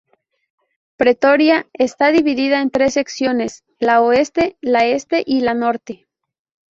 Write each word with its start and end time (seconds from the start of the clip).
Pretoria 0.97 1.67
está 1.73 2.11
dividida 2.11 2.59
en 2.59 2.71
tres 2.71 2.95
secciones: 2.95 3.63
la 3.77 4.01
oeste, 4.01 4.57
la 4.59 4.87
este 4.87 5.21
y 5.23 5.41
la 5.41 5.53
norte. 5.53 6.07